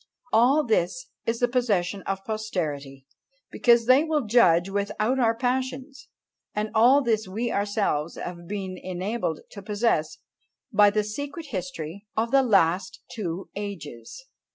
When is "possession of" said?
1.47-2.25